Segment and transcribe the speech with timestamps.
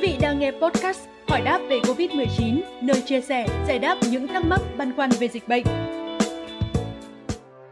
[0.00, 1.00] vị đang nghe podcast
[1.30, 5.28] Hỏi đáp về Covid-19, nơi chia sẻ, giải đáp những thắc mắc băn khoăn về
[5.28, 5.64] dịch bệnh.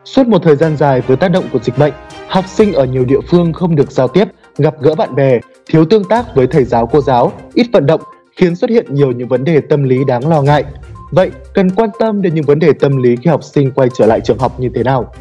[0.05, 1.93] Suốt một thời gian dài với tác động của dịch bệnh,
[2.29, 4.25] học sinh ở nhiều địa phương không được giao tiếp,
[4.59, 8.01] gặp gỡ bạn bè, thiếu tương tác với thầy giáo cô giáo, ít vận động
[8.37, 10.65] khiến xuất hiện nhiều những vấn đề tâm lý đáng lo ngại.
[11.11, 14.07] Vậy, cần quan tâm đến những vấn đề tâm lý khi học sinh quay trở
[14.07, 15.13] lại trường học như thế nào?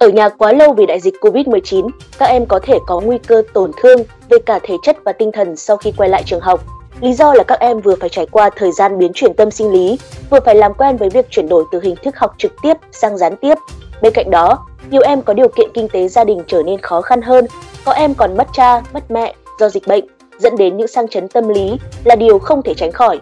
[0.00, 1.88] Ở nhà quá lâu vì đại dịch Covid-19,
[2.18, 5.32] các em có thể có nguy cơ tổn thương về cả thể chất và tinh
[5.32, 6.64] thần sau khi quay lại trường học.
[7.00, 9.72] Lý do là các em vừa phải trải qua thời gian biến chuyển tâm sinh
[9.72, 9.98] lý,
[10.30, 13.18] vừa phải làm quen với việc chuyển đổi từ hình thức học trực tiếp sang
[13.18, 13.54] gián tiếp.
[14.02, 17.00] Bên cạnh đó, nhiều em có điều kiện kinh tế gia đình trở nên khó
[17.00, 17.46] khăn hơn,
[17.84, 20.04] có em còn mất cha, mất mẹ do dịch bệnh,
[20.38, 23.20] dẫn đến những sang chấn tâm lý là điều không thể tránh khỏi.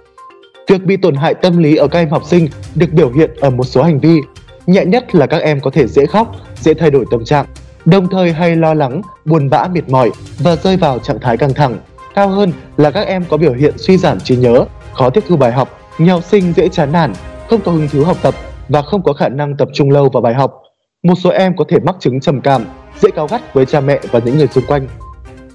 [0.66, 3.50] Việc bị tổn hại tâm lý ở các em học sinh được biểu hiện ở
[3.50, 4.20] một số hành vi.
[4.68, 7.46] Nhẹ nhất là các em có thể dễ khóc, dễ thay đổi tâm trạng,
[7.84, 11.54] đồng thời hay lo lắng, buồn bã mệt mỏi và rơi vào trạng thái căng
[11.54, 11.76] thẳng.
[12.14, 15.36] Cao hơn là các em có biểu hiện suy giảm trí nhớ, khó tiếp thu
[15.36, 17.12] bài học, nhiều học sinh dễ chán nản,
[17.50, 18.34] không có hứng thú học tập
[18.68, 20.62] và không có khả năng tập trung lâu vào bài học.
[21.02, 22.64] Một số em có thể mắc chứng trầm cảm,
[23.00, 24.88] dễ cáu gắt với cha mẹ và những người xung quanh.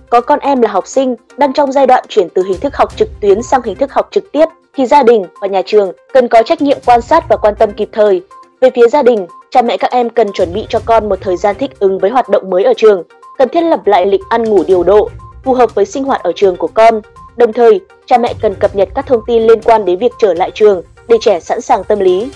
[0.09, 2.97] Có con em là học sinh đang trong giai đoạn chuyển từ hình thức học
[2.97, 4.45] trực tuyến sang hình thức học trực tiếp
[4.75, 7.71] thì gia đình và nhà trường cần có trách nhiệm quan sát và quan tâm
[7.73, 8.21] kịp thời.
[8.63, 11.37] Về phía gia đình, cha mẹ các em cần chuẩn bị cho con một thời
[11.37, 13.03] gian thích ứng với hoạt động mới ở trường,
[13.37, 15.09] cần thiết lập lại lịch ăn ngủ điều độ,
[15.43, 17.01] phù hợp với sinh hoạt ở trường của con.
[17.37, 20.33] Đồng thời, cha mẹ cần cập nhật các thông tin liên quan đến việc trở
[20.33, 22.31] lại trường để trẻ sẵn sàng tâm lý.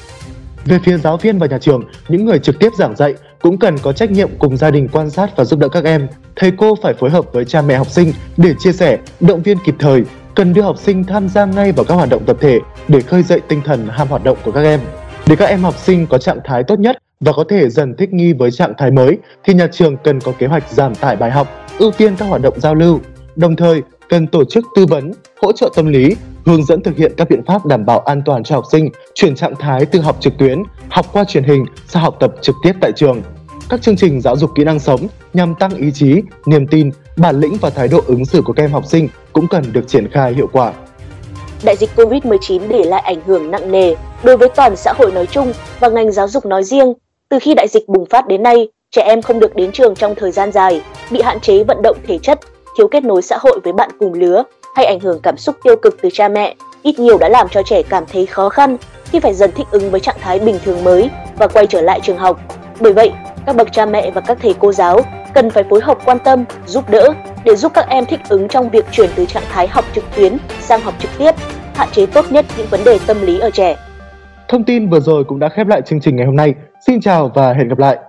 [0.65, 3.77] Về phía giáo viên và nhà trường, những người trực tiếp giảng dạy cũng cần
[3.77, 6.07] có trách nhiệm cùng gia đình quan sát và giúp đỡ các em.
[6.35, 9.57] Thầy cô phải phối hợp với cha mẹ học sinh để chia sẻ, động viên
[9.65, 10.03] kịp thời,
[10.35, 13.23] cần đưa học sinh tham gia ngay vào các hoạt động tập thể để khơi
[13.23, 14.79] dậy tinh thần ham hoạt động của các em.
[15.29, 18.13] Để các em học sinh có trạng thái tốt nhất và có thể dần thích
[18.13, 21.31] nghi với trạng thái mới thì nhà trường cần có kế hoạch giảm tải bài
[21.31, 21.47] học,
[21.79, 22.99] ưu tiên các hoạt động giao lưu.
[23.35, 25.11] Đồng thời, cần tổ chức tư vấn,
[25.41, 28.43] hỗ trợ tâm lý, hướng dẫn thực hiện các biện pháp đảm bảo an toàn
[28.43, 32.03] cho học sinh, chuyển trạng thái từ học trực tuyến, học qua truyền hình sang
[32.03, 33.21] học tập trực tiếp tại trường.
[33.69, 37.39] Các chương trình giáo dục kỹ năng sống nhằm tăng ý chí, niềm tin, bản
[37.39, 40.07] lĩnh và thái độ ứng xử của các em học sinh cũng cần được triển
[40.11, 40.73] khai hiệu quả.
[41.63, 45.25] Đại dịch Covid-19 để lại ảnh hưởng nặng nề đối với toàn xã hội nói
[45.25, 46.93] chung và ngành giáo dục nói riêng.
[47.29, 50.15] Từ khi đại dịch bùng phát đến nay, trẻ em không được đến trường trong
[50.15, 52.39] thời gian dài, bị hạn chế vận động thể chất,
[52.77, 54.43] thiếu kết nối xã hội với bạn cùng lứa
[54.75, 57.61] hay ảnh hưởng cảm xúc tiêu cực từ cha mẹ, ít nhiều đã làm cho
[57.63, 60.83] trẻ cảm thấy khó khăn khi phải dần thích ứng với trạng thái bình thường
[60.83, 62.39] mới và quay trở lại trường học.
[62.79, 63.11] Bởi vậy,
[63.45, 65.01] các bậc cha mẹ và các thầy cô giáo
[65.33, 67.09] cần phải phối hợp quan tâm, giúp đỡ
[67.43, 70.37] để giúp các em thích ứng trong việc chuyển từ trạng thái học trực tuyến
[70.61, 71.31] sang học trực tiếp,
[71.75, 73.75] hạn chế tốt nhất những vấn đề tâm lý ở trẻ.
[74.47, 76.53] Thông tin vừa rồi cũng đã khép lại chương trình ngày hôm nay.
[76.87, 78.06] Xin chào và hẹn gặp lại!